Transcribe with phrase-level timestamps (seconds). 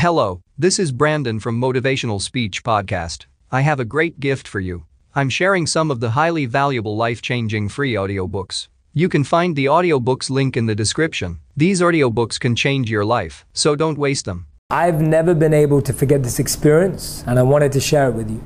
[0.00, 3.26] Hello, this is Brandon from Motivational Speech Podcast.
[3.50, 4.84] I have a great gift for you.
[5.16, 8.68] I'm sharing some of the highly valuable life changing free audiobooks.
[8.94, 11.40] You can find the audiobooks link in the description.
[11.56, 14.46] These audiobooks can change your life, so don't waste them.
[14.70, 18.30] I've never been able to forget this experience, and I wanted to share it with
[18.30, 18.40] you.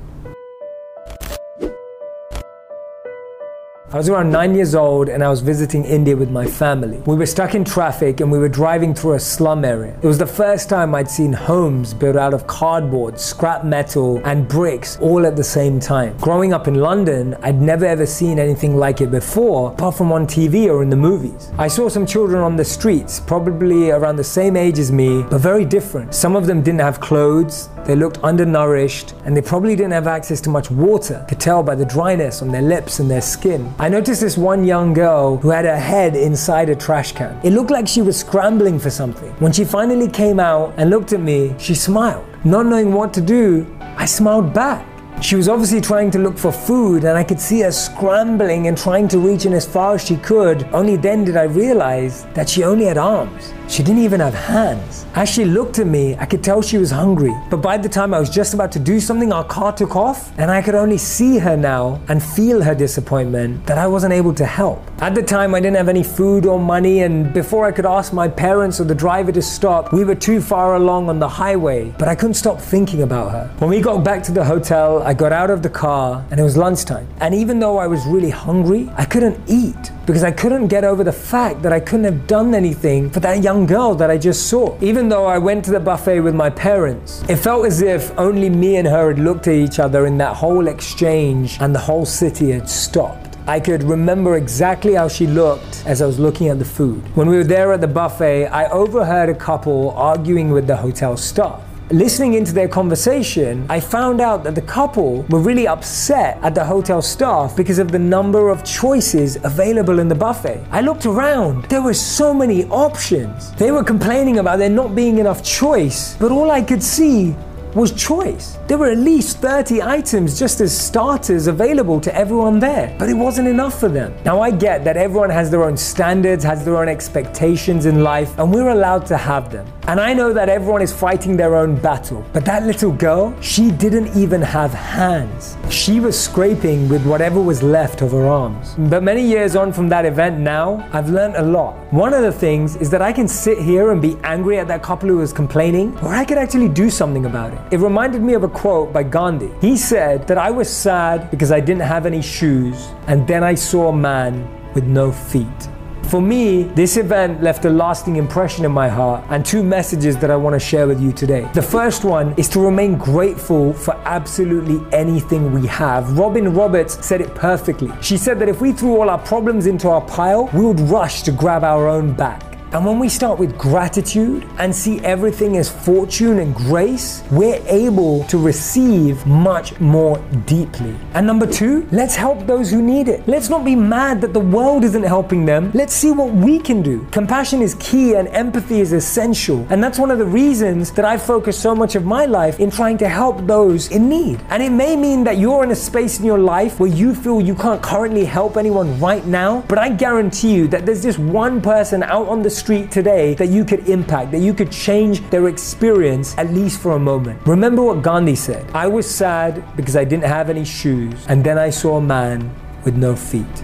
[3.93, 6.97] I was around nine years old and I was visiting India with my family.
[7.05, 9.95] We were stuck in traffic and we were driving through a slum area.
[10.01, 14.47] It was the first time I'd seen homes built out of cardboard, scrap metal, and
[14.47, 16.17] bricks all at the same time.
[16.17, 20.25] Growing up in London, I'd never ever seen anything like it before, apart from on
[20.25, 21.51] TV or in the movies.
[21.59, 25.39] I saw some children on the streets, probably around the same age as me, but
[25.39, 26.15] very different.
[26.15, 30.39] Some of them didn't have clothes, they looked undernourished, and they probably didn't have access
[30.41, 31.25] to much water.
[31.27, 33.73] Could tell by the dryness on their lips and their skin.
[33.79, 37.39] I noticed this one young girl who had her head inside a trash can.
[37.43, 39.31] It looked like she was scrambling for something.
[39.39, 42.25] When she finally came out and looked at me, she smiled.
[42.45, 44.87] Not knowing what to do, I smiled back.
[45.21, 48.77] She was obviously trying to look for food, and I could see her scrambling and
[48.77, 50.63] trying to reach in as far as she could.
[50.73, 53.53] Only then did I realize that she only had arms.
[53.73, 55.03] She didn't even have hands.
[55.15, 57.33] As she looked at me, I could tell she was hungry.
[57.49, 60.31] But by the time I was just about to do something, our car took off,
[60.37, 64.31] and I could only see her now and feel her disappointment that I wasn't able
[64.35, 64.79] to help.
[65.01, 68.13] At the time, I didn't have any food or money, and before I could ask
[68.13, 71.91] my parents or the driver to stop, we were too far along on the highway.
[71.97, 73.51] But I couldn't stop thinking about her.
[73.57, 76.43] When we got back to the hotel, I got out of the car, and it
[76.43, 77.07] was lunchtime.
[77.21, 81.03] And even though I was really hungry, I couldn't eat because I couldn't get over
[81.03, 84.47] the fact that I couldn't have done anything for that young girl that I just
[84.47, 84.77] saw.
[84.81, 88.49] Even though I went to the buffet with my parents, it felt as if only
[88.49, 92.05] me and her had looked at each other in that whole exchange and the whole
[92.05, 93.37] city had stopped.
[93.45, 97.03] I could remember exactly how she looked as I was looking at the food.
[97.15, 101.17] When we were there at the buffet, I overheard a couple arguing with the hotel
[101.17, 101.61] staff
[101.91, 106.63] listening into their conversation, I found out that the couple were really upset at the
[106.63, 110.65] hotel staff because of the number of choices available in the buffet.
[110.71, 113.51] I looked around, there were so many options.
[113.53, 117.35] They were complaining about there not being enough choice, but all I could see
[117.75, 118.57] was choice.
[118.67, 123.15] There were at least 30 items just as starters available to everyone there, but it
[123.15, 124.13] wasn't enough for them.
[124.23, 128.37] Now, I get that everyone has their own standards, has their own expectations in life,
[128.37, 129.65] and we're allowed to have them.
[129.85, 133.69] And I know that everyone is fighting their own battle, but that little girl, she
[133.69, 135.57] didn't even have hands.
[135.69, 138.75] She was scraping with whatever was left of her arms.
[138.77, 141.75] But many years on from that event now, I've learned a lot.
[141.91, 144.81] One of the things is that I can sit here and be angry at that
[144.81, 147.59] couple who was complaining, or I could actually do something about it.
[147.73, 149.51] It reminded me of a quote by Gandhi.
[149.59, 153.55] He said that I was sad because I didn't have any shoes, and then I
[153.55, 155.69] saw a man with no feet.
[156.09, 160.29] For me, this event left a lasting impression in my heart and two messages that
[160.29, 161.49] I want to share with you today.
[161.53, 166.17] The first one is to remain grateful for absolutely anything we have.
[166.17, 167.91] Robin Roberts said it perfectly.
[168.01, 171.23] She said that if we threw all our problems into our pile, we would rush
[171.23, 172.52] to grab our own back.
[172.73, 178.23] And when we start with gratitude and see everything as fortune and grace, we're able
[178.23, 180.17] to receive much more
[180.47, 180.95] deeply.
[181.13, 183.27] And number two, let's help those who need it.
[183.27, 185.69] Let's not be mad that the world isn't helping them.
[185.75, 187.05] Let's see what we can do.
[187.11, 189.67] Compassion is key and empathy is essential.
[189.69, 192.71] And that's one of the reasons that I focus so much of my life in
[192.71, 194.41] trying to help those in need.
[194.49, 197.39] And it may mean that you're in a space in your life where you feel
[197.39, 201.61] you can't currently help anyone right now, but I guarantee you that there's this one
[201.61, 205.47] person out on the street today that you could impact, that you could change their
[205.47, 207.39] experience at least for a moment.
[207.45, 211.57] Remember what Gandhi said I was sad because I didn't have any shoes, and then
[211.57, 212.53] I saw a man
[212.85, 213.63] with no feet.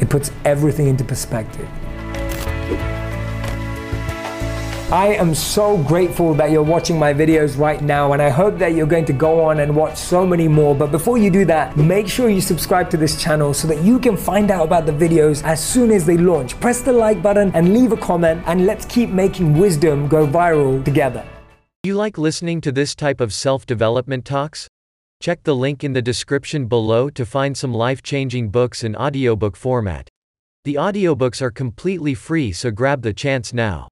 [0.00, 1.68] It puts everything into perspective.
[4.92, 8.74] I am so grateful that you're watching my videos right now, and I hope that
[8.74, 10.74] you're going to go on and watch so many more.
[10.74, 14.00] But before you do that, make sure you subscribe to this channel so that you
[14.00, 16.58] can find out about the videos as soon as they launch.
[16.58, 20.84] Press the like button and leave a comment, and let's keep making wisdom go viral
[20.84, 21.24] together.
[21.84, 24.66] Do you like listening to this type of self development talks?
[25.20, 29.54] Check the link in the description below to find some life changing books in audiobook
[29.54, 30.08] format.
[30.64, 33.86] The audiobooks are completely free, so grab the chance now.